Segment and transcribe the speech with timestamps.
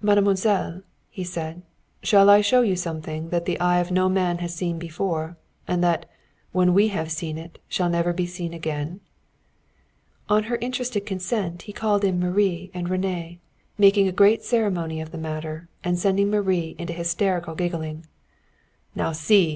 [0.00, 0.80] "Mademoiselle,"
[1.10, 1.60] he said,
[2.02, 5.36] "shall I show you something that the eye of no man has seen before,
[5.68, 6.06] and that,
[6.50, 9.00] when we have seen it, shall never be seen again?"
[10.30, 13.36] On her interested consent he called in Marie and René,
[13.76, 18.06] making a great ceremony of the matter, and sending Marie into hysterical giggling.
[18.94, 19.54] "Now see!"